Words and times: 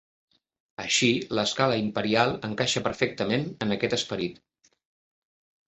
Així, 0.83 1.09
l'escala 1.39 1.75
imperial 1.83 2.33
encaixa 2.51 2.83
perfectament 2.89 3.47
en 3.67 3.79
aquest 3.79 3.97
esperit. 4.01 4.43